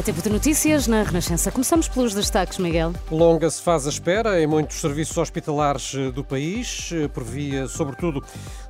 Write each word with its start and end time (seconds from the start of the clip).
É 0.00 0.02
tempo 0.02 0.22
de 0.22 0.30
notícias 0.30 0.86
na 0.86 1.02
Renascença. 1.02 1.52
Começamos 1.52 1.86
pelos 1.86 2.14
destaques, 2.14 2.56
Miguel. 2.56 2.94
Longa 3.10 3.50
se 3.50 3.60
faz 3.60 3.86
a 3.86 3.90
espera 3.90 4.40
em 4.40 4.46
muitos 4.46 4.80
serviços 4.80 5.14
hospitalares 5.18 5.94
eh, 5.94 6.10
do 6.10 6.24
país, 6.24 6.88
eh, 6.90 7.06
por 7.06 7.22
via, 7.22 7.68
sobretudo, 7.68 8.24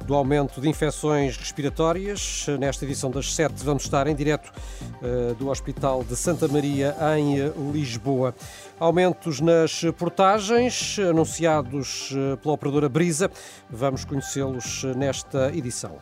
do 0.04 0.16
aumento 0.16 0.60
de 0.60 0.68
infecções 0.68 1.36
respiratórias. 1.36 2.46
Nesta 2.58 2.84
edição 2.84 3.12
das 3.12 3.32
7 3.32 3.64
vamos 3.64 3.84
estar 3.84 4.08
em 4.08 4.14
direto 4.16 4.50
do 5.38 5.48
Hospital 5.50 6.02
de 6.02 6.16
Santa 6.16 6.48
Maria, 6.48 6.96
em 7.16 7.36
Lisboa. 7.70 8.34
Aumentos 8.80 9.40
nas 9.40 9.82
portagens 9.96 10.98
anunciados 10.98 12.10
pela 12.42 12.54
operadora 12.54 12.88
Brisa. 12.88 13.30
Vamos 13.70 14.04
conhecê-los 14.04 14.82
nesta 14.96 15.52
edição. 15.54 15.98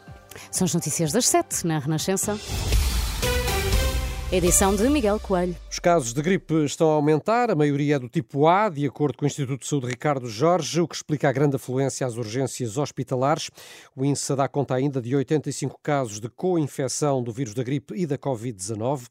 São 0.50 0.64
as 0.64 0.72
notícias 0.72 1.12
das 1.12 1.28
7 1.28 1.66
na 1.66 1.78
Renascença. 1.78 2.38
Edição 4.30 4.76
de 4.76 4.86
Miguel 4.90 5.18
Coelho. 5.18 5.56
Os 5.70 5.78
casos 5.78 6.12
de 6.12 6.20
gripe 6.20 6.62
estão 6.62 6.90
a 6.90 6.94
aumentar, 6.94 7.50
a 7.50 7.54
maioria 7.54 7.96
é 7.96 7.98
do 7.98 8.10
tipo 8.10 8.46
A, 8.46 8.68
de 8.68 8.86
acordo 8.86 9.16
com 9.16 9.24
o 9.24 9.26
Instituto 9.26 9.62
de 9.62 9.66
Saúde 9.66 9.86
Ricardo 9.86 10.28
Jorge, 10.28 10.82
o 10.82 10.86
que 10.86 10.96
explica 10.96 11.30
a 11.30 11.32
grande 11.32 11.56
afluência 11.56 12.06
às 12.06 12.14
urgências 12.14 12.76
hospitalares. 12.76 13.50
O 13.96 14.04
INSA 14.04 14.36
dá 14.36 14.46
conta 14.46 14.74
ainda 14.74 15.00
de 15.00 15.16
85 15.16 15.80
casos 15.82 16.20
de 16.20 16.28
co-infecção 16.28 17.22
do 17.22 17.32
vírus 17.32 17.54
da 17.54 17.62
gripe 17.62 17.94
e 17.94 18.06
da 18.06 18.18
Covid-19. 18.18 19.06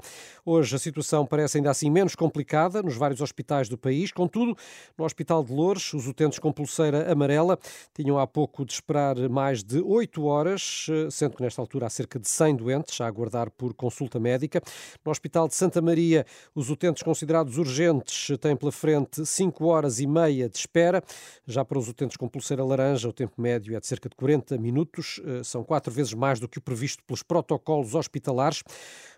Hoje 0.46 0.76
a 0.76 0.80
situação 0.80 1.26
parece 1.26 1.58
ainda 1.58 1.72
assim 1.72 1.90
menos 1.90 2.14
complicada 2.14 2.84
nos 2.84 2.96
vários 2.96 3.20
hospitais 3.20 3.68
do 3.68 3.78
país. 3.78 4.12
Contudo, 4.12 4.56
no 4.96 5.04
Hospital 5.04 5.44
de 5.44 5.52
Loures, 5.52 5.94
os 5.94 6.08
utentes 6.08 6.38
com 6.38 6.52
pulseira 6.52 7.12
amarela 7.12 7.58
tinham 7.92 8.20
há 8.20 8.28
pouco 8.28 8.64
de 8.64 8.74
esperar 8.74 9.18
mais 9.30 9.64
de 9.64 9.82
8 9.82 10.24
horas, 10.24 10.86
sendo 11.10 11.36
que 11.36 11.42
nesta 11.42 11.60
altura 11.60 11.88
há 11.88 11.90
cerca 11.90 12.20
de 12.20 12.30
100 12.30 12.58
doentes 12.58 13.02
a 13.02 13.08
aguardar 13.08 13.50
por 13.50 13.74
consulta 13.74 14.20
médica. 14.20 14.62
No 15.08 15.12
Hospital 15.12 15.48
de 15.48 15.56
Santa 15.56 15.82
Maria, 15.82 16.26
os 16.54 16.70
utentes 16.70 17.02
considerados 17.02 17.58
urgentes 17.58 18.38
têm 18.42 18.58
pela 18.58 18.74
frente 18.74 19.26
5 19.26 19.66
horas 19.66 20.02
e 20.02 20.06
meia 20.06 20.50
de 20.50 20.58
espera. 20.58 21.02
Já 21.46 21.64
para 21.64 21.80
os 21.80 21.88
utentes 21.88 22.18
com 22.18 22.28
pulseira 22.28 22.62
laranja, 22.62 23.08
o 23.08 23.14
tempo 23.14 23.42
médio 23.42 23.74
é 23.74 23.80
de 23.80 23.88
cerca 23.88 24.10
de 24.10 24.18
40 24.18 24.58
minutos. 24.58 25.22
Eh, 25.26 25.46
são 25.46 25.64
quatro 25.64 25.94
vezes 25.94 26.14
mais 26.14 26.42
do 26.42 26.50
que 26.50 26.58
o 26.58 26.62
previsto 26.62 27.02
pelos 27.06 27.24
protocolos 27.24 27.96
hospitalares. 27.96 28.64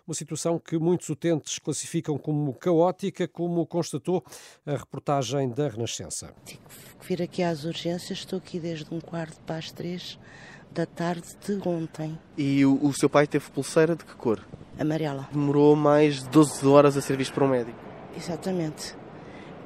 Uma 0.06 0.14
situação 0.14 0.60
que 0.60 0.78
muitos 0.78 1.08
utentes 1.08 1.58
classificam 1.58 2.16
como 2.16 2.54
caótica, 2.54 3.26
como 3.26 3.66
constatou 3.66 4.24
a 4.64 4.76
reportagem 4.76 5.48
da 5.50 5.66
Renascença. 5.66 6.32
Tive 6.44 6.60
que 7.00 7.04
vir 7.08 7.20
aqui 7.20 7.42
às 7.42 7.64
urgências, 7.64 8.20
estou 8.20 8.38
aqui 8.38 8.60
desde 8.60 8.94
um 8.94 9.00
quarto 9.00 9.40
para 9.40 9.56
as 9.56 9.72
três 9.72 10.16
da 10.72 10.86
tarde 10.86 11.28
de 11.44 11.68
ontem. 11.68 12.18
E 12.36 12.64
o, 12.64 12.78
o 12.82 12.92
seu 12.92 13.08
pai 13.08 13.26
teve 13.26 13.50
pulseira 13.50 13.94
de 13.94 14.04
que 14.04 14.14
cor? 14.14 14.40
amarela. 14.80 15.28
Demorou 15.30 15.76
mais 15.76 16.22
de 16.22 16.28
12 16.30 16.66
horas 16.66 16.96
a 16.96 17.00
ser 17.00 17.16
visto 17.16 17.34
por 17.34 17.42
um 17.42 17.48
médico. 17.48 17.78
Exatamente. 18.16 18.94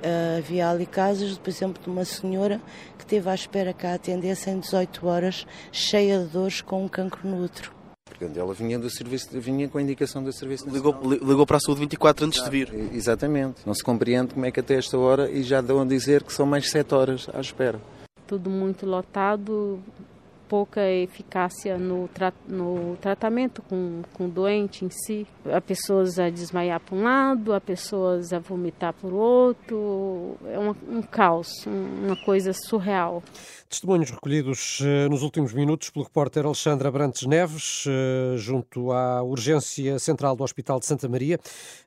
Uh, 0.03 0.39
havia 0.39 0.69
ali 0.69 0.85
casos, 0.85 1.39
por 1.39 1.49
exemplo, 1.49 1.83
de 1.83 1.89
uma 1.89 2.05
senhora 2.05 2.61
que 2.99 3.07
teve 3.07 3.31
à 3.31 3.35
espera 3.35 3.73
que 3.73 3.87
a 3.87 3.95
atendessem 3.95 4.59
18 4.59 5.07
horas, 5.07 5.47
cheia 5.73 6.19
de 6.19 6.27
dores, 6.27 6.61
com 6.61 6.85
um 6.85 6.89
cancro 6.89 7.27
no 7.27 7.43
útero. 7.43 7.73
Portanto, 8.05 8.39
ela 8.39 8.53
vinha 8.53 8.79
do 8.79 8.91
serviço, 8.91 9.29
vinha 9.41 9.67
com 9.67 9.79
a 9.79 9.83
indicação 9.83 10.23
do 10.23 10.33
serviço 10.33 10.69
ligou, 10.69 10.95
ligou 11.03 11.47
para 11.47 11.57
a 11.57 11.61
saúde 11.61 11.81
24 11.81 12.27
antes 12.27 12.43
de 12.43 12.51
vir. 12.51 12.73
Exatamente. 12.93 13.63
Não 13.65 13.75
se 13.75 13.83
compreende 13.83 14.35
como 14.35 14.45
é 14.45 14.51
que 14.51 14.61
até 14.61 14.75
esta 14.75 14.99
hora 14.99 15.31
e 15.31 15.43
já 15.43 15.61
dão 15.61 15.81
a 15.81 15.85
dizer 15.85 16.23
que 16.23 16.33
são 16.33 16.45
mais 16.45 16.71
7 16.71 16.95
horas 16.95 17.27
à 17.33 17.41
espera. 17.41 17.81
Tudo 18.27 18.51
muito 18.51 18.87
lotado, 18.87 19.81
pouca 20.49 20.81
eficácia 20.91 21.77
no, 21.79 22.09
tra 22.09 22.33
no 22.47 22.97
tratamento 23.01 23.63
com, 23.63 24.03
com 24.13 24.27
o 24.27 24.29
doente 24.29 24.85
em 24.85 24.91
si. 24.91 25.27
Há 25.53 25.61
pessoas 25.61 26.19
a 26.19 26.31
desmaiar 26.31 26.81
por 26.81 26.97
um 26.97 27.03
lado, 27.03 27.53
há 27.53 27.61
pessoas 27.61 28.33
a 28.33 28.39
vomitar 28.39 28.93
por 28.95 29.13
outro. 29.13 30.37
É 30.47 30.59
um, 30.59 30.75
um 30.99 31.03
caos, 31.03 31.67
uma 31.67 32.17
coisa 32.25 32.53
surreal. 32.53 33.23
Testemunhos 33.69 34.11
recolhidos 34.11 34.81
eh, 34.85 35.09
nos 35.09 35.23
últimos 35.23 35.53
minutos 35.53 35.91
pelo 35.91 36.05
repórter 36.05 36.47
Alexandre 36.47 36.87
Abrantes 36.87 37.27
Neves, 37.27 37.85
eh, 37.89 38.37
junto 38.37 38.93
à 38.93 39.21
urgência 39.21 39.99
central 39.99 40.37
do 40.37 40.45
Hospital 40.45 40.79
de 40.79 40.87
Santa 40.87 41.09
Maria, 41.09 41.41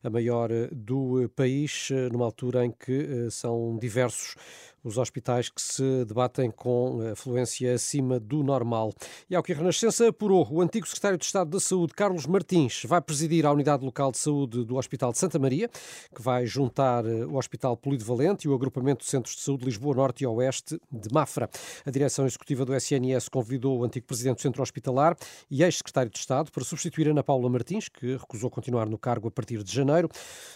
a 0.03 0.09
maior 0.09 0.51
eh, 0.51 0.67
do 0.69 1.31
país, 1.33 1.89
numa 2.11 2.25
altura 2.25 2.65
em 2.65 2.71
que 2.71 3.29
são 3.29 3.77
diversos 3.79 4.35
os 4.83 4.97
hospitais 4.97 5.49
que 5.49 5.61
se 5.61 6.05
debatem 6.05 6.49
com 6.49 7.01
afluência 7.11 7.73
acima 7.73 8.19
do 8.19 8.43
normal. 8.47 8.93
E 9.29 9.35
ao 9.35 9.43
que 9.43 9.53
a 9.53 9.55
Renascença 9.55 10.07
apurou, 10.07 10.47
o 10.49 10.61
antigo 10.61 10.87
secretário 10.87 11.17
de 11.17 11.25
Estado 11.25 11.51
da 11.51 11.59
Saúde, 11.59 11.93
Carlos 11.93 12.25
Martins, 12.25 12.83
vai 12.85 13.01
presidir 13.01 13.45
a 13.45 13.51
unidade 13.51 13.85
local 13.85 14.11
de 14.11 14.17
saúde 14.17 14.65
do 14.65 14.77
Hospital 14.77 15.11
de 15.11 15.19
Santa 15.19 15.37
Maria, 15.37 15.69
que 16.15 16.21
vai 16.21 16.45
juntar 16.45 17.05
o 17.05 17.35
Hospital 17.35 17.75
Polivalente 17.77 18.47
e 18.47 18.49
o 18.49 18.55
agrupamento 18.55 19.03
de 19.03 19.09
Centros 19.11 19.35
de 19.35 19.41
Saúde 19.41 19.65
Lisboa 19.65 19.95
Norte 19.95 20.23
e 20.23 20.27
Oeste 20.27 20.79
de 20.91 21.13
Mafra. 21.13 21.49
A 21.85 21.91
direção 21.91 22.25
executiva 22.25 22.65
do 22.65 22.73
SNS 22.73 23.29
convidou 23.29 23.79
o 23.79 23.83
antigo 23.83 24.07
presidente 24.07 24.37
do 24.37 24.41
Centro 24.41 24.63
Hospitalar 24.63 25.15
e 25.51 25.63
ex-secretário 25.63 26.09
de 26.09 26.17
Estado 26.17 26.51
para 26.51 26.63
substituir 26.63 27.09
Ana 27.09 27.23
Paula 27.23 27.49
Martins, 27.49 27.89
que 27.89 28.15
recusou 28.15 28.49
continuar 28.49 28.87
no 28.87 28.97
cargo 28.97 29.27
a 29.27 29.31
partir 29.31 29.61
de 29.61 29.73
janeiro. 29.73 30.09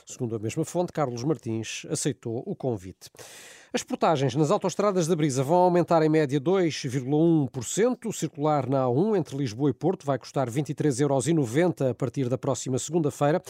Segundo 0.05 0.35
a 0.35 0.39
mesma 0.39 0.63
fonte, 0.63 0.93
Carlos 0.93 1.23
Martins 1.23 1.85
aceitou 1.89 2.41
o 2.45 2.55
convite. 2.55 3.09
As 3.73 3.83
portagens 3.83 4.35
nas 4.35 4.51
autoestradas 4.51 5.07
da 5.07 5.15
Brisa 5.15 5.45
vão 5.45 5.59
aumentar 5.59 6.03
em 6.03 6.09
média 6.09 6.41
2,1%. 6.41 8.05
O 8.05 8.11
circular 8.11 8.67
na 8.67 8.83
A1 8.83 9.17
entre 9.17 9.37
Lisboa 9.37 9.69
e 9.69 9.73
Porto 9.73 10.05
vai 10.05 10.19
custar 10.19 10.49
23,90 10.49 10.99
euros 10.99 11.81
a 11.89 11.93
partir 11.93 12.27
da 12.27 12.37
próxima 12.37 12.77
segunda-feira. 12.77 13.41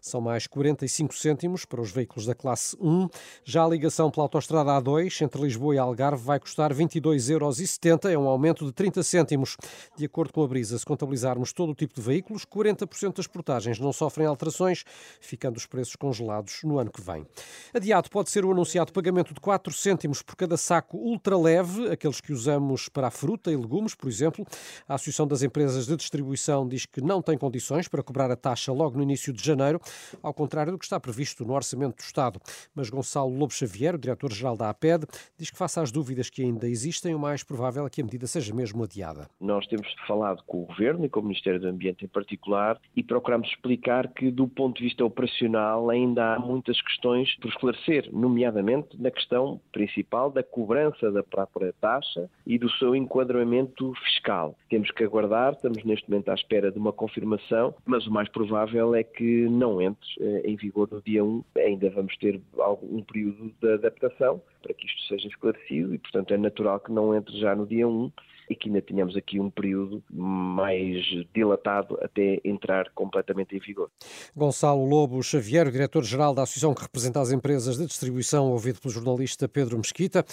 São 0.00 0.20
mais 0.20 0.48
45 0.48 1.14
cêntimos 1.14 1.64
para 1.64 1.80
os 1.80 1.92
veículos 1.92 2.26
da 2.26 2.34
classe 2.34 2.76
1. 2.80 3.08
Já 3.44 3.64
a 3.64 3.68
ligação 3.68 4.10
pela 4.10 4.24
autoestrada 4.24 4.72
A2 4.72 5.22
entre 5.24 5.42
Lisboa 5.42 5.76
e 5.76 5.78
Algarve 5.78 6.24
vai 6.24 6.40
custar 6.40 6.74
22,70 6.74 7.30
euros. 7.30 8.04
É 8.06 8.18
um 8.18 8.26
aumento 8.26 8.66
de 8.66 8.72
30 8.72 9.04
cêntimos. 9.04 9.56
De 9.96 10.04
acordo 10.06 10.32
com 10.32 10.42
a 10.42 10.48
Brisa, 10.48 10.76
se 10.76 10.84
contabilizarmos 10.84 11.52
todo 11.52 11.70
o 11.70 11.74
tipo 11.76 11.94
de 11.94 12.00
veículos, 12.00 12.44
40% 12.44 13.18
das 13.18 13.28
portagens 13.28 13.78
não 13.78 13.92
sofrem 13.92 14.26
alterações, 14.26 14.82
ficando 15.20 15.56
os 15.56 15.66
preços 15.66 15.94
congelados 15.94 16.64
no 16.64 16.80
ano 16.80 16.90
que 16.90 17.00
vem. 17.00 17.24
Adiado 17.72 18.10
pode 18.10 18.28
ser 18.28 18.44
o 18.44 18.50
anunciado 18.50 18.92
pagamento 18.92 19.32
de 19.32 19.38
4 19.38 19.67
4 19.68 19.72
cêntimos 19.76 20.22
por 20.22 20.34
cada 20.34 20.56
saco 20.56 20.96
ultraleve, 20.96 21.88
aqueles 21.90 22.20
que 22.20 22.32
usamos 22.32 22.88
para 22.88 23.08
a 23.08 23.10
fruta 23.10 23.52
e 23.52 23.56
legumes, 23.56 23.94
por 23.94 24.08
exemplo. 24.08 24.46
A 24.88 24.94
Associação 24.94 25.26
das 25.26 25.42
Empresas 25.42 25.86
de 25.86 25.96
Distribuição 25.96 26.66
diz 26.66 26.86
que 26.86 27.00
não 27.02 27.20
tem 27.20 27.36
condições 27.36 27.86
para 27.86 28.02
cobrar 28.02 28.30
a 28.30 28.36
taxa 28.36 28.72
logo 28.72 28.96
no 28.96 29.02
início 29.02 29.32
de 29.32 29.44
janeiro, 29.44 29.80
ao 30.22 30.32
contrário 30.32 30.72
do 30.72 30.78
que 30.78 30.84
está 30.84 30.98
previsto 30.98 31.44
no 31.44 31.52
Orçamento 31.52 31.96
do 31.96 32.00
Estado. 32.00 32.40
Mas 32.74 32.88
Gonçalo 32.88 33.36
Lobo 33.36 33.52
Xavier, 33.52 33.94
o 33.94 33.98
diretor-geral 33.98 34.56
da 34.56 34.70
APED, 34.70 35.04
diz 35.36 35.50
que, 35.50 35.58
face 35.58 35.78
às 35.78 35.92
dúvidas 35.92 36.30
que 36.30 36.42
ainda 36.42 36.66
existem, 36.66 37.14
o 37.14 37.18
mais 37.18 37.42
provável 37.42 37.86
é 37.86 37.90
que 37.90 38.00
a 38.00 38.04
medida 38.04 38.26
seja 38.26 38.54
mesmo 38.54 38.84
adiada. 38.84 39.28
Nós 39.38 39.66
temos 39.66 39.86
falado 40.06 40.42
com 40.46 40.62
o 40.62 40.66
Governo 40.66 41.04
e 41.04 41.08
com 41.10 41.20
o 41.20 41.24
Ministério 41.24 41.60
do 41.60 41.68
Ambiente 41.68 42.04
em 42.04 42.08
particular 42.08 42.80
e 42.96 43.02
procuramos 43.02 43.48
explicar 43.48 44.08
que, 44.14 44.30
do 44.30 44.48
ponto 44.48 44.78
de 44.78 44.84
vista 44.84 45.04
operacional, 45.04 45.90
ainda 45.90 46.34
há 46.34 46.38
muitas 46.38 46.80
questões 46.80 47.36
por 47.36 47.48
esclarecer, 47.48 48.08
nomeadamente 48.12 48.96
na 48.98 49.10
questão 49.10 49.57
principal 49.72 50.30
da 50.30 50.42
cobrança 50.42 51.10
da 51.10 51.22
própria 51.22 51.72
taxa 51.80 52.28
e 52.46 52.58
do 52.58 52.70
seu 52.70 52.94
enquadramento 52.94 53.92
fiscal. 54.04 54.56
Temos 54.68 54.90
que 54.90 55.04
aguardar, 55.04 55.52
estamos 55.52 55.84
neste 55.84 56.08
momento 56.10 56.30
à 56.30 56.34
espera 56.34 56.70
de 56.70 56.78
uma 56.78 56.92
confirmação, 56.92 57.74
mas 57.84 58.06
o 58.06 58.12
mais 58.12 58.28
provável 58.28 58.94
é 58.94 59.02
que 59.02 59.48
não 59.48 59.80
entre 59.80 60.08
eh, 60.20 60.42
em 60.44 60.56
vigor 60.56 60.88
no 60.90 61.02
dia 61.02 61.24
1. 61.24 61.44
Ainda 61.58 61.90
vamos 61.90 62.16
ter 62.16 62.40
algum 62.58 63.02
período 63.02 63.52
de 63.60 63.72
adaptação 63.72 64.40
para 64.62 64.74
que 64.74 64.86
isto 64.86 65.02
seja 65.08 65.28
esclarecido 65.28 65.94
e, 65.94 65.98
portanto, 65.98 66.32
é 66.34 66.36
natural 66.36 66.80
que 66.80 66.92
não 66.92 67.14
entre 67.14 67.38
já 67.38 67.54
no 67.54 67.66
dia 67.66 67.86
1 67.86 68.10
e 68.48 68.54
que 68.54 68.68
ainda 68.68 68.82
tenhamos 68.82 69.16
aqui 69.16 69.38
um 69.40 69.50
período 69.50 70.02
mais 70.10 71.04
dilatado 71.34 71.98
até 72.02 72.40
entrar 72.44 72.90
completamente 72.94 73.56
em 73.56 73.58
vigor. 73.58 73.90
Gonçalo 74.34 74.84
Lobo 74.84 75.22
Xavier, 75.22 75.70
diretor-geral 75.70 76.34
da 76.34 76.42
associação 76.42 76.74
que 76.74 76.82
representa 76.82 77.20
as 77.20 77.32
empresas 77.32 77.76
de 77.76 77.86
distribuição, 77.86 78.50
ouvido 78.50 78.80
pelo 78.80 78.92
jornalista 78.92 79.48
Pedro 79.48 79.76
Mesquita. 79.76 80.24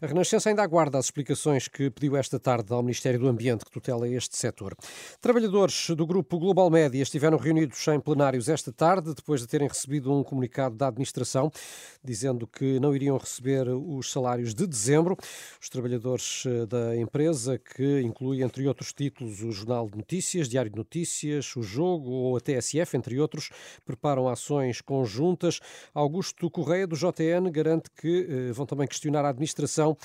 A 0.00 0.06
Renascença 0.06 0.48
ainda 0.48 0.62
aguarda 0.62 0.98
as 0.98 1.06
explicações 1.06 1.68
que 1.68 1.90
pediu 1.90 2.16
esta 2.16 2.38
tarde 2.38 2.72
ao 2.72 2.82
Ministério 2.82 3.18
do 3.18 3.28
Ambiente 3.28 3.64
que 3.64 3.70
tutela 3.70 4.08
este 4.08 4.36
setor. 4.36 4.74
Trabalhadores 5.20 5.90
do 5.90 6.06
grupo 6.06 6.38
Global 6.38 6.70
Média 6.70 7.02
estiveram 7.02 7.38
reunidos 7.38 7.86
em 7.88 8.00
plenários 8.00 8.48
esta 8.48 8.72
tarde, 8.72 9.14
depois 9.14 9.40
de 9.40 9.46
terem 9.46 9.68
recebido 9.68 10.12
um 10.12 10.22
comunicado 10.22 10.76
da 10.76 10.88
administração 10.88 11.50
dizendo 12.02 12.46
que 12.46 12.78
não 12.78 12.94
iriam 12.94 13.16
receber 13.16 13.68
os 13.68 14.10
salários 14.10 14.54
de 14.54 14.66
dezembro. 14.66 15.16
Os 15.60 15.68
trabalhadores 15.68 16.44
eh, 16.46 16.66
da 16.66 16.96
empresa, 16.96 17.58
que 17.64 18.00
inclui, 18.02 18.42
entre 18.42 18.66
outros 18.68 18.92
títulos, 18.92 19.42
o 19.42 19.50
Jornal 19.50 19.88
de 19.88 19.96
Notícias, 19.96 20.48
Diário 20.48 20.70
de 20.70 20.76
Notícias, 20.76 21.56
o 21.56 21.62
Jogo 21.62 22.10
ou 22.10 22.36
a 22.36 22.40
TSF, 22.40 22.96
entre 22.96 23.18
outros, 23.18 23.50
preparam 23.84 24.28
ações 24.28 24.80
conjuntas. 24.80 25.60
Augusto 25.94 26.50
Correia, 26.50 26.86
do 26.86 26.96
JN, 26.96 27.50
garante 27.50 27.90
que 27.90 28.26
eh, 28.28 28.52
vão 28.52 28.66
também 28.66 28.86
questionar 28.86 29.24
a 29.24 29.30
administração, 29.30 29.96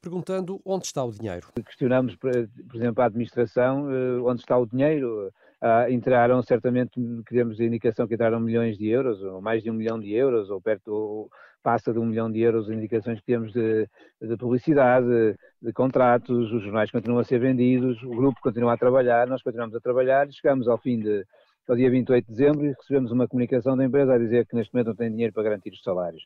perguntando 0.00 0.60
onde 0.64 0.86
está 0.86 1.04
o 1.04 1.10
dinheiro. 1.10 1.48
Questionamos, 1.64 2.16
por 2.16 2.30
exemplo, 2.74 3.02
a 3.02 3.06
administração 3.06 3.90
eh, 3.90 4.20
onde 4.20 4.40
está 4.42 4.56
o 4.58 4.66
dinheiro. 4.66 5.32
Uh, 5.66 5.90
entraram 5.90 6.40
certamente, 6.42 6.92
queremos 7.26 7.58
a 7.58 7.64
indicação 7.64 8.06
que 8.06 8.14
entraram 8.14 8.38
milhões 8.38 8.78
de 8.78 8.86
euros, 8.88 9.20
ou 9.20 9.42
mais 9.42 9.64
de 9.64 9.70
um 9.70 9.74
milhão 9.74 9.98
de 9.98 10.12
euros, 10.12 10.48
ou 10.48 10.60
perto, 10.60 10.92
ou 10.92 11.30
passa 11.60 11.92
de 11.92 11.98
um 11.98 12.06
milhão 12.06 12.30
de 12.30 12.40
euros 12.40 12.70
indicações 12.70 13.18
que 13.18 13.26
temos 13.26 13.52
de, 13.52 13.88
de 14.22 14.36
publicidade, 14.36 15.04
de, 15.04 15.36
de, 15.60 15.72
contratos, 15.72 16.52
os 16.52 16.62
jornais 16.62 16.92
continuam 16.92 17.18
a 17.18 17.24
ser 17.24 17.40
vendidos, 17.40 18.00
o 18.04 18.10
grupo 18.10 18.40
continua 18.40 18.74
a 18.74 18.76
trabalhar, 18.76 19.26
nós 19.26 19.42
continuamos 19.42 19.74
a 19.74 19.80
trabalhar 19.80 20.30
chegamos 20.30 20.68
ao 20.68 20.78
fim 20.78 21.00
de, 21.00 21.26
ao 21.70 21.76
dia 21.76 21.90
28 21.90 22.26
de 22.26 22.32
dezembro 22.32 22.66
e 22.66 22.72
recebemos 22.72 23.10
uma 23.10 23.26
comunicação 23.26 23.76
da 23.76 23.84
empresa 23.84 24.14
a 24.14 24.18
dizer 24.18 24.46
que 24.46 24.54
neste 24.54 24.72
momento 24.72 24.88
não 24.88 24.96
tem 24.96 25.10
dinheiro 25.10 25.32
para 25.32 25.42
garantir 25.42 25.70
os 25.70 25.82
salários. 25.82 26.24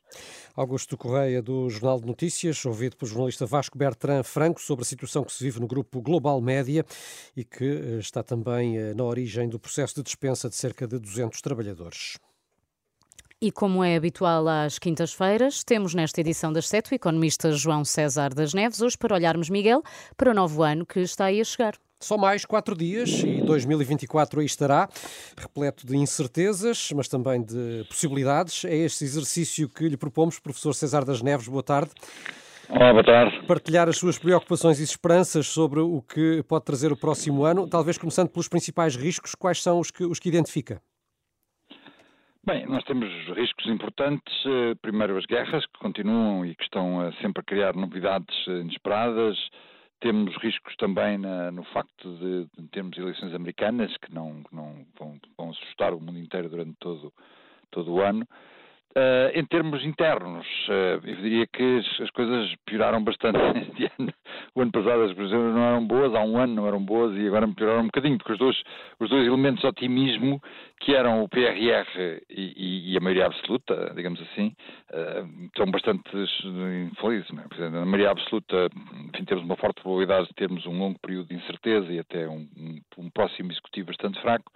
Augusto 0.55 0.97
Correia, 0.97 1.41
do 1.41 1.69
Jornal 1.69 1.99
de 1.99 2.07
Notícias, 2.07 2.65
ouvido 2.65 2.95
pelo 2.95 3.09
jornalista 3.09 3.45
Vasco 3.45 3.77
Bertrand 3.77 4.23
Franco 4.23 4.61
sobre 4.61 4.83
a 4.83 4.85
situação 4.85 5.23
que 5.23 5.31
se 5.31 5.43
vive 5.43 5.59
no 5.59 5.67
grupo 5.67 6.01
Global 6.01 6.39
Média 6.41 6.85
e 7.35 7.43
que 7.43 7.65
eh, 7.65 7.99
está 7.99 8.23
também 8.23 8.77
eh, 8.77 8.93
na 8.93 9.03
origem 9.03 9.49
do 9.49 9.59
processo 9.59 9.95
de 9.95 10.03
dispensa 10.03 10.49
de 10.49 10.55
cerca 10.55 10.87
de 10.87 10.99
200 10.99 11.41
trabalhadores. 11.41 12.17
E 13.43 13.51
como 13.51 13.83
é 13.83 13.95
habitual 13.95 14.47
às 14.47 14.77
quintas-feiras, 14.77 15.63
temos 15.63 15.95
nesta 15.95 16.21
edição 16.21 16.53
das 16.53 16.67
sete 16.67 16.91
o 16.91 16.95
economista 16.95 17.51
João 17.51 17.83
César 17.83 18.35
das 18.35 18.53
Neves, 18.53 18.81
hoje 18.81 18.95
para 18.95 19.15
olharmos, 19.15 19.49
Miguel, 19.49 19.81
para 20.15 20.29
o 20.29 20.33
novo 20.33 20.61
ano 20.61 20.85
que 20.85 20.99
está 20.99 21.25
aí 21.25 21.41
a 21.41 21.43
chegar. 21.43 21.73
Só 22.01 22.17
mais 22.17 22.45
quatro 22.45 22.75
dias 22.75 23.23
e 23.23 23.41
2024 23.43 24.39
aí 24.39 24.45
estará, 24.45 24.89
repleto 25.37 25.85
de 25.85 25.95
incertezas, 25.95 26.91
mas 26.95 27.07
também 27.07 27.43
de 27.43 27.85
possibilidades. 27.87 28.65
É 28.65 28.75
este 28.75 29.03
exercício 29.03 29.69
que 29.69 29.87
lhe 29.87 29.95
propomos, 29.95 30.39
professor 30.39 30.73
César 30.73 31.05
das 31.05 31.21
Neves. 31.21 31.47
Boa 31.47 31.61
tarde. 31.61 31.91
Olá, 32.67 32.91
boa 32.91 33.03
tarde. 33.03 33.45
Partilhar 33.45 33.87
as 33.87 33.97
suas 33.97 34.17
preocupações 34.17 34.79
e 34.79 34.83
esperanças 34.83 35.45
sobre 35.45 35.79
o 35.79 36.01
que 36.01 36.41
pode 36.49 36.65
trazer 36.65 36.91
o 36.91 36.97
próximo 36.97 37.45
ano, 37.45 37.69
talvez 37.69 37.99
começando 37.99 38.29
pelos 38.29 38.47
principais 38.47 38.95
riscos, 38.95 39.35
quais 39.35 39.61
são 39.61 39.79
os 39.79 39.91
que, 39.91 40.03
os 40.03 40.19
que 40.19 40.29
identifica? 40.29 40.81
Bem, 42.43 42.65
nós 42.65 42.83
temos 42.85 43.09
riscos 43.37 43.67
importantes. 43.67 44.33
Eh, 44.47 44.73
primeiro, 44.81 45.15
as 45.15 45.25
guerras, 45.27 45.63
que 45.67 45.79
continuam 45.79 46.43
e 46.43 46.55
que 46.55 46.63
estão 46.63 47.13
sempre 47.21 47.41
a 47.41 47.43
criar 47.43 47.75
novidades 47.75 48.35
eh, 48.47 48.61
inesperadas. 48.61 49.37
Temos 50.01 50.35
riscos 50.37 50.75
também 50.77 51.17
na, 51.17 51.51
no 51.51 51.63
facto 51.65 52.11
de, 52.17 52.47
de 52.59 52.67
termos 52.69 52.97
eleições 52.97 53.33
americanas, 53.33 53.95
que 53.97 54.13
não, 54.13 54.43
não 54.51 54.85
vão, 54.99 55.19
vão 55.37 55.51
assustar 55.51 55.93
o 55.93 56.01
mundo 56.01 56.17
inteiro 56.17 56.49
durante 56.49 56.73
todo, 56.79 57.13
todo 57.69 57.91
o 57.93 58.01
ano. 58.01 58.27
Uh, 58.93 59.31
em 59.33 59.45
termos 59.45 59.85
internos, 59.85 60.45
uh, 60.67 60.99
eu 61.07 61.15
diria 61.15 61.47
que 61.47 61.63
as, 61.79 62.01
as, 62.01 62.09
coisas 62.09 62.53
pioraram 62.65 63.01
bastante 63.01 63.37
este 63.71 63.89
ano. 63.97 64.13
O 64.53 64.61
ano 64.61 64.71
passado 64.71 65.03
as 65.03 65.13
coisas 65.13 65.31
não 65.31 65.63
eram 65.63 65.87
boas, 65.87 66.13
há 66.13 66.21
um 66.21 66.37
ano 66.37 66.55
não 66.55 66.67
eram 66.67 66.83
boas 66.83 67.15
e 67.17 67.25
agora 67.25 67.47
pioraram 67.47 67.83
um 67.83 67.85
bocadinho, 67.85 68.17
porque 68.17 68.33
os 68.33 68.39
dois, 68.39 68.61
os 68.99 69.09
dois 69.09 69.25
elementos 69.25 69.61
de 69.61 69.67
otimismo, 69.67 70.41
que 70.81 70.93
eram 70.93 71.23
o 71.23 71.29
PRR 71.29 72.21
e, 72.29 72.91
e, 72.91 72.97
a 72.97 72.99
maioria 72.99 73.27
absoluta, 73.27 73.93
digamos 73.95 74.19
assim, 74.21 74.53
uh, 74.91 75.49
são 75.55 75.71
bastante 75.71 76.01
infelizes. 76.91 77.29
Na 77.31 77.85
maioria 77.85 78.11
absoluta, 78.11 78.67
enfim, 79.07 79.23
temos 79.23 79.43
uma 79.45 79.55
forte 79.55 79.81
probabilidade 79.81 80.27
de 80.27 80.33
termos 80.33 80.65
um 80.65 80.77
longo 80.77 80.99
período 80.99 81.27
de 81.27 81.35
incerteza 81.35 81.93
e 81.93 81.99
até 81.99 82.27
um, 82.27 82.45
um, 82.57 82.81
um 82.97 83.09
próximo 83.09 83.51
executivo 83.51 83.87
bastante 83.87 84.19
fraco, 84.21 84.51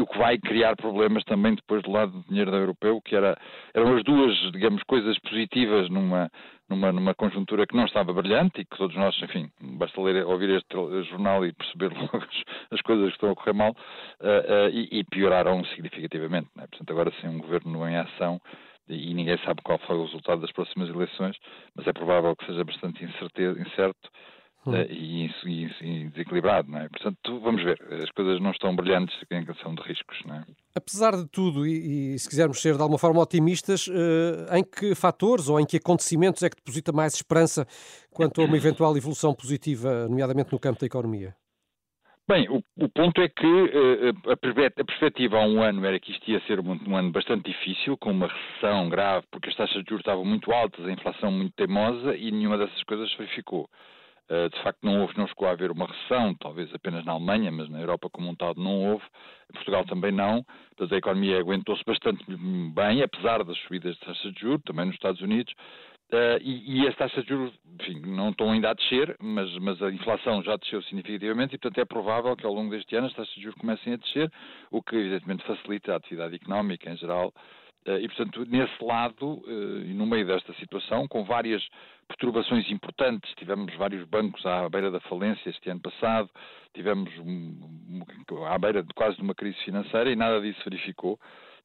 o 0.00 0.06
que 0.06 0.18
vai 0.18 0.38
criar 0.38 0.76
problemas 0.76 1.22
também 1.24 1.54
depois 1.54 1.82
do 1.82 1.90
lado 1.90 2.12
do 2.12 2.28
dinheiro 2.28 2.50
da 2.50 2.56
europeu, 2.56 3.00
que 3.02 3.14
era, 3.14 3.36
eram 3.74 3.96
as 3.96 4.04
duas, 4.04 4.34
digamos, 4.52 4.82
coisas 4.84 5.18
positivas 5.18 5.90
numa, 5.90 6.30
numa, 6.68 6.92
numa 6.92 7.14
conjuntura 7.14 7.66
que 7.66 7.76
não 7.76 7.84
estava 7.84 8.12
brilhante 8.12 8.60
e 8.60 8.64
que 8.64 8.76
todos 8.76 8.96
nós, 8.96 9.14
enfim, 9.22 9.50
basta 9.60 10.00
ler, 10.00 10.24
ouvir 10.24 10.50
este 10.50 11.04
jornal 11.10 11.44
e 11.44 11.52
perceber 11.52 11.92
logo 11.96 12.16
as, 12.16 12.42
as 12.70 12.80
coisas 12.82 13.08
que 13.08 13.14
estão 13.14 13.30
a 13.30 13.34
correr 13.34 13.52
mal, 13.52 13.70
uh, 13.70 13.74
uh, 13.74 14.70
e, 14.70 15.00
e, 15.00 15.04
pioraram 15.04 15.64
significativamente. 15.66 16.48
Né? 16.56 16.66
Portanto, 16.68 16.90
agora 16.90 17.12
sim, 17.20 17.28
um 17.28 17.38
governo 17.38 17.86
em 17.86 17.96
ação 17.96 18.40
e 18.88 19.14
ninguém 19.14 19.38
sabe 19.38 19.62
qual 19.62 19.78
foi 19.78 19.96
o 19.96 20.04
resultado 20.04 20.40
das 20.40 20.52
próximas 20.52 20.88
eleições, 20.88 21.36
mas 21.74 21.86
é 21.86 21.92
provável 21.92 22.34
que 22.34 22.46
seja 22.46 22.64
bastante 22.64 23.04
incerto 23.04 24.10
hum. 24.66 24.72
uh, 24.72 24.86
e, 24.90 25.26
e, 25.44 25.70
e, 25.80 26.08
desequilibrado, 26.10 26.70
não 26.70 26.78
é? 26.78 26.88
Portanto, 26.88 27.40
vamos 27.56 27.64
ver, 27.64 28.02
as 28.02 28.10
coisas 28.10 28.40
não 28.40 28.50
estão 28.50 28.74
brilhantes 28.74 29.16
em 29.30 29.44
questão 29.44 29.74
de 29.74 29.82
riscos, 29.82 30.18
não 30.26 30.36
é? 30.36 30.44
Apesar 30.74 31.12
de 31.12 31.26
tudo, 31.28 31.66
e, 31.66 32.14
e 32.14 32.18
se 32.18 32.28
quisermos 32.28 32.60
ser 32.60 32.76
de 32.76 32.82
alguma 32.82 32.98
forma 32.98 33.20
otimistas, 33.20 33.86
uh, 33.88 34.54
em 34.54 34.64
que 34.64 34.94
fatores 34.94 35.48
ou 35.48 35.60
em 35.60 35.66
que 35.66 35.76
acontecimentos 35.76 36.42
é 36.42 36.50
que 36.50 36.56
deposita 36.56 36.92
mais 36.92 37.14
esperança 37.14 37.66
quanto 38.10 38.40
a 38.40 38.44
uma 38.44 38.56
eventual 38.56 38.96
evolução 38.96 39.34
positiva, 39.34 40.08
nomeadamente 40.08 40.52
no 40.52 40.58
campo 40.58 40.80
da 40.80 40.86
economia? 40.86 41.34
Bem, 42.28 42.48
o, 42.48 42.62
o, 42.76 42.88
ponto 42.88 43.20
é 43.20 43.28
que 43.28 43.46
uh, 43.46 44.30
a, 44.30 44.84
perspectiva 44.84 45.38
há 45.38 45.46
um 45.46 45.60
ano 45.60 45.84
era 45.84 45.98
que 45.98 46.12
isto 46.12 46.30
ia 46.30 46.40
ser 46.46 46.60
um, 46.60 46.78
um, 46.88 46.96
ano 46.96 47.10
bastante 47.10 47.50
difícil, 47.50 47.96
com 47.98 48.12
uma 48.12 48.28
recessão 48.28 48.88
grave, 48.88 49.26
porque 49.30 49.50
as 49.50 49.56
taxas 49.56 49.82
de 49.82 49.90
juros 49.90 50.02
estavam 50.02 50.24
muito 50.24 50.52
altas, 50.52 50.84
a 50.84 50.92
inflação 50.92 51.32
muito 51.32 51.52
teimosa 51.54 52.16
e 52.16 52.30
nenhuma 52.30 52.56
dessas 52.56 52.82
coisas 52.84 53.10
se 53.10 53.18
verificou. 53.18 53.68
Eh, 53.68 53.70
de 54.52 54.62
facto, 54.62 54.78
não 54.82 55.02
houve, 55.02 55.16
não 55.18 55.26
chegou 55.26 55.46
a 55.48 55.50
haver 55.50 55.70
uma 55.70 55.86
recessão, 55.86 56.34
talvez 56.34 56.72
apenas 56.74 57.04
na 57.04 57.12
Alemanha, 57.12 57.52
mas 57.52 57.68
na 57.68 57.80
Europa 57.80 58.08
como 58.10 58.30
um 58.30 58.34
todo 58.34 58.62
não 58.62 58.92
houve. 58.92 59.04
Em 59.50 59.52
Portugal 59.54 59.84
também 59.84 60.12
não. 60.12 60.42
Portanto, 60.70 60.94
a 60.94 60.98
economia 60.98 61.38
aguentou-se 61.38 61.84
bastante 61.84 62.24
bem, 62.74 63.02
apesar 63.02 63.44
das 63.44 63.58
subidas 63.58 63.94
de 63.94 64.00
taxa 64.00 64.32
de 64.32 64.40
juros, 64.40 64.62
também 64.64 64.86
nos 64.86 64.94
Estados 64.94 65.20
Unidos. 65.20 65.52
Uh, 66.12 66.36
e, 66.42 66.82
e, 66.82 66.88
as 66.88 66.94
taxas 66.96 67.24
de 67.24 67.30
juros, 67.30 67.54
enfim, 67.80 68.00
não 68.04 68.30
estão 68.30 68.52
ainda 68.52 68.70
a 68.70 68.74
descer, 68.74 69.16
mas, 69.18 69.50
mas, 69.58 69.82
a 69.82 69.90
inflação 69.90 70.42
já 70.42 70.56
desceu 70.56 70.82
significativamente 70.82 71.54
e, 71.54 71.58
portanto, 71.58 71.78
é 71.78 71.86
provável 71.86 72.36
que 72.36 72.44
ao 72.44 72.52
longo 72.52 72.70
deste 72.70 72.94
ano 72.94 73.06
as 73.06 73.14
taxas 73.14 73.34
de 73.34 73.40
juros 73.40 73.58
comecem 73.58 73.94
a 73.94 73.96
descer, 73.96 74.30
o 74.70 74.82
que, 74.82 74.94
evidentemente, 74.94 75.42
facilita 75.44 75.94
a 75.94 75.96
atividade 75.96 76.34
económica 76.34 76.90
em 76.90 76.96
geral 76.98 77.32
eh, 77.34 77.40
e, 77.86 78.08
portanto, 78.08 78.44
nesse 78.48 78.84
lado, 78.84 79.42
eh, 79.46 79.90
e 79.90 79.94
no 79.94 80.06
meio 80.06 80.26
desta 80.26 80.54
situação, 80.54 81.08
com 81.08 81.24
várias 81.24 81.62
perturbações 82.06 82.70
importantes, 82.70 83.32
tivemos 83.36 83.74
vários 83.76 84.06
bancos 84.08 84.44
à 84.46 84.68
beira 84.68 84.90
da 84.90 85.00
falência 85.00 85.50
este 85.50 85.68
ano 85.70 85.80
passado, 85.80 86.30
tivemos 86.74 87.10
à 88.48 88.58
beira 88.58 88.82
de 88.82 88.94
quase 88.94 89.16
de 89.16 89.22
uma 89.22 89.34
crise 89.34 89.56
financeira 89.64 90.10
e 90.10 90.16
nada 90.16 90.40
disso 90.40 90.60
verificou. 90.64 91.18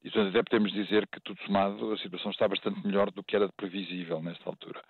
E, 0.03 0.09
portanto, 0.09 0.29
até 0.29 0.43
podemos 0.43 0.71
dizer 0.71 1.07
que, 1.07 1.19
tudo 1.19 1.39
somado, 1.45 1.91
a 1.91 1.97
situação 1.97 2.31
está 2.31 2.47
bastante 2.47 2.85
melhor 2.85 3.11
do 3.11 3.23
que 3.23 3.35
era 3.35 3.49
previsível 3.49 4.21
nesta 4.21 4.49
altura. 4.49 4.81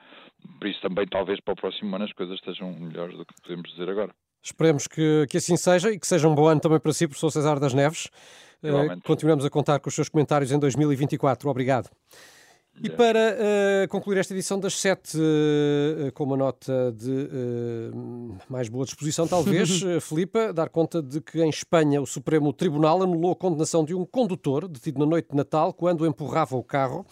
Por 0.60 0.68
isso, 0.68 0.82
também, 0.82 1.08
talvez 1.08 1.40
para 1.40 1.54
o 1.54 1.56
próximo 1.56 1.96
ano 1.96 2.06
as 2.06 2.14
coisas 2.14 2.36
estejam 2.36 2.72
melhores 2.74 3.18
do 3.18 3.26
que 3.26 3.34
podemos 3.42 3.70
dizer 3.72 3.90
agora. 3.90 4.14
Esperemos 4.44 4.88
que, 4.88 5.26
que 5.30 5.38
assim 5.38 5.58
seja 5.58 5.92
e 5.92 6.00
que 6.00 6.08
seja 6.08 6.28
um 6.28 6.36
bom 6.36 6.48
ano 6.48 6.62
também 6.62 6.80
para 6.80 6.94
si, 6.94 7.08
professor 7.08 7.32
César 7.32 7.60
das 7.60 7.74
Neves. 7.74 8.10
Uh, 8.64 9.02
continuamos 9.04 9.46
a 9.46 9.50
contar 9.50 9.80
com 9.80 9.90
os 9.90 9.96
seus 9.96 10.10
comentários 10.10 10.52
em 10.52 10.60
2024. 10.60 11.50
Obrigado. 11.50 11.90
E 12.84 12.90
para 12.92 13.36
uh, 13.36 13.88
concluir 13.90 14.20
esta 14.20 14.34
edição 14.34 14.60
das 14.60 14.76
sete, 14.76 15.18
uh, 15.18 16.12
com 16.14 16.26
uma 16.26 16.38
nota 16.38 16.94
de 16.96 17.12
uh, 17.12 18.38
mais 18.48 18.70
boa 18.70 18.86
disposição, 18.86 19.28
talvez, 19.28 19.82
Filipa, 20.02 20.54
dar 20.54 20.70
conta 20.70 21.02
de 21.02 21.20
que 21.20 21.42
em 21.42 21.50
Espanha 21.50 22.00
o 22.00 22.06
Supremo 22.06 22.54
Tribunal 22.54 23.02
anulou 23.02 23.32
a 23.32 23.36
condenação 23.36 23.84
de 23.84 23.96
um 23.96 24.06
condutor 24.06 24.68
detido 24.68 25.00
na 25.00 25.08
noite 25.08 25.30
de 25.32 25.36
Natal 25.36 25.74
quando 25.74 26.06
empurrava 26.06 26.56
o 26.56 26.64
carro. 26.64 27.04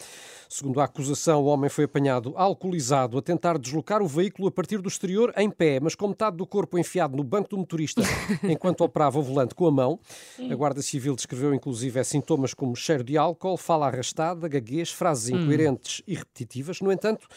Segundo 0.49 0.79
a 0.79 0.85
acusação, 0.85 1.41
o 1.43 1.45
homem 1.45 1.69
foi 1.69 1.85
apanhado 1.85 2.33
alcoolizado 2.35 3.17
a 3.17 3.21
tentar 3.21 3.57
deslocar 3.57 4.01
o 4.01 4.07
veículo 4.07 4.47
a 4.47 4.51
partir 4.51 4.79
do 4.79 4.87
exterior 4.87 5.33
em 5.37 5.49
pé, 5.49 5.79
mas 5.79 5.95
com 5.95 6.07
metade 6.07 6.37
do 6.37 6.45
corpo 6.45 6.77
enfiado 6.77 7.15
no 7.15 7.23
banco 7.23 7.49
do 7.49 7.57
motorista 7.57 8.01
enquanto 8.43 8.81
operava 8.81 9.19
o 9.19 9.23
volante 9.23 9.55
com 9.55 9.67
a 9.67 9.71
mão. 9.71 9.99
A 10.49 10.55
Guarda 10.55 10.81
Civil 10.81 11.15
descreveu 11.15 11.53
inclusive 11.53 12.03
sintomas 12.03 12.53
como 12.53 12.75
cheiro 12.75 13.03
de 13.03 13.17
álcool, 13.17 13.57
fala 13.57 13.87
arrastada, 13.87 14.47
gaguez, 14.47 14.91
frases 14.91 15.29
incoerentes 15.29 16.01
e 16.07 16.15
repetitivas. 16.15 16.81
No 16.81 16.91
entanto, 16.91 17.27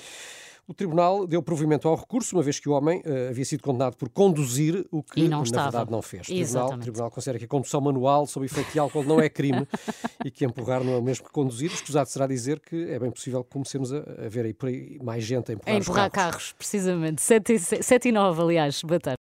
O 0.70 0.74
tribunal 0.74 1.26
deu 1.26 1.42
provimento 1.42 1.88
ao 1.88 1.96
recurso, 1.96 2.36
uma 2.36 2.42
vez 2.42 2.60
que 2.60 2.68
o 2.68 2.72
homem 2.72 2.98
uh, 3.06 3.30
havia 3.30 3.44
sido 3.46 3.62
condenado 3.62 3.96
por 3.96 4.10
conduzir 4.10 4.86
o 4.90 5.02
que, 5.02 5.26
não 5.26 5.38
na 5.38 5.44
estava. 5.44 5.70
verdade, 5.70 5.90
não 5.90 6.02
fez. 6.02 6.28
O 6.28 6.30
tribunal, 6.30 6.74
o 6.74 6.78
tribunal 6.78 7.10
considera 7.10 7.38
que 7.38 7.46
a 7.46 7.48
condução 7.48 7.80
manual 7.80 8.26
sob 8.26 8.44
efeito 8.44 8.70
de 8.72 8.78
álcool 8.78 9.02
não 9.02 9.18
é 9.18 9.30
crime 9.30 9.66
e 10.22 10.30
que 10.30 10.44
empurrar 10.44 10.84
não 10.84 10.92
é 10.92 10.96
o 10.98 11.02
mesmo 11.02 11.24
que 11.24 11.32
conduzir. 11.32 11.72
Escusado 11.72 12.10
será 12.10 12.26
dizer 12.26 12.60
que 12.60 12.90
é 12.90 12.98
bem 12.98 13.10
possível 13.10 13.42
que 13.42 13.48
comecemos 13.50 13.90
a, 13.94 13.96
a 13.96 14.28
ver 14.28 14.44
aí 14.44 14.52
por 14.52 14.68
aí 14.68 14.98
mais 15.02 15.24
gente 15.24 15.50
a 15.50 15.54
empurrar, 15.54 15.74
A 15.74 15.78
os 15.78 15.86
empurrar 15.86 16.10
carros. 16.10 16.32
carros, 16.34 16.52
precisamente. 16.52 17.22
7 17.22 17.52
e, 17.54 17.58
7 17.82 18.08
e 18.10 18.12
9, 18.12 18.42
aliás, 18.42 18.82
boa 18.82 19.00
tarde. 19.00 19.16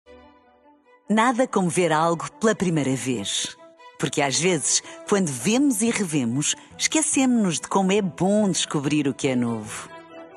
Nada 1.09 1.47
como 1.47 1.69
ver 1.69 1.93
algo 1.93 2.29
pela 2.41 2.53
primeira 2.55 2.93
vez. 2.93 3.55
Porque 3.97 4.21
às 4.21 4.37
vezes, 4.37 4.83
quando 5.07 5.27
vemos 5.29 5.81
e 5.81 5.89
revemos, 5.91 6.55
esquecemos-nos 6.77 7.61
de 7.61 7.69
como 7.69 7.93
é 7.93 8.01
bom 8.01 8.49
descobrir 8.49 9.07
o 9.07 9.13
que 9.13 9.29
é 9.29 9.35
novo. 9.35 9.89